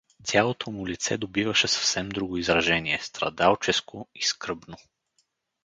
[0.23, 4.77] Цялото му лице добиваше съвсем друго изражение, страдалческо и скръбно.